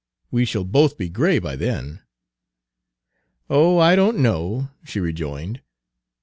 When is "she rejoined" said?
4.83-5.61